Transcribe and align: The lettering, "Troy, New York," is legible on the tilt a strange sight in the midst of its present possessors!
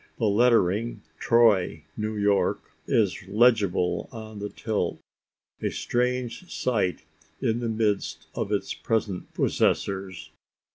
The 0.17 0.25
lettering, 0.25 1.03
"Troy, 1.19 1.83
New 1.95 2.17
York," 2.17 2.63
is 2.87 3.21
legible 3.27 4.09
on 4.11 4.39
the 4.39 4.49
tilt 4.49 4.99
a 5.61 5.69
strange 5.69 6.51
sight 6.51 7.03
in 7.39 7.59
the 7.59 7.69
midst 7.69 8.25
of 8.33 8.51
its 8.51 8.73
present 8.73 9.31
possessors! 9.35 10.31